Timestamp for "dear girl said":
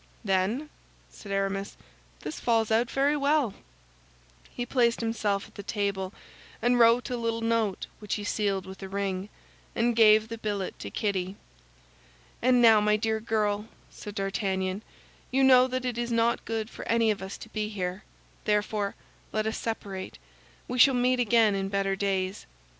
12.97-14.15